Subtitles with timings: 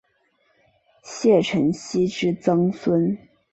[1.03, 3.15] 谢承锡之曾孙。